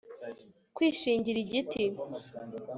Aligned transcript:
kwishingira 0.75 1.37
igiti 1.43 1.83